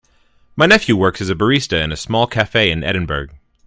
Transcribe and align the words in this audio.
My 0.55 0.65
nephew 0.65 0.95
works 0.95 1.21
as 1.21 1.29
a 1.29 1.35
barista 1.35 1.79
in 1.83 1.91
a 1.91 1.95
small 1.95 2.25
cafe 2.25 2.71
in 2.71 2.83
Edinburgh. 2.83 3.27